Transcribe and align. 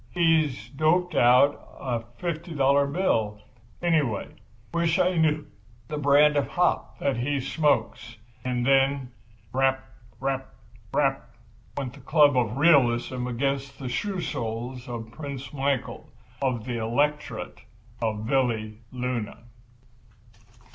"He's 0.09 0.69
doped 0.69 1.13
out 1.13 1.77
a 1.79 1.99
fifty 2.17 2.55
dollar 2.55 2.87
bill, 2.87 3.39
anyway. 3.83 4.29
Wish 4.73 4.97
I 4.97 5.15
knew 5.15 5.45
the 5.89 5.99
brand 5.99 6.35
of 6.35 6.47
hop 6.47 6.97
that 6.97 7.17
he 7.17 7.39
smokes." 7.39 8.17
And 8.43 8.65
then 8.65 9.11
"Rap, 9.53 9.85
rap, 10.19 10.55
rap!" 10.91 11.29
went 11.77 11.93
the 11.93 11.99
club 11.99 12.35
of 12.35 12.57
realism 12.57 13.27
against 13.27 13.77
the 13.77 13.89
shoe 13.89 14.21
soles 14.21 14.89
of 14.89 15.11
Prince 15.11 15.53
Michael, 15.53 16.09
of 16.41 16.65
the 16.65 16.77
Electorate 16.79 17.59
of 18.01 18.25
Valleluna. 18.25 19.43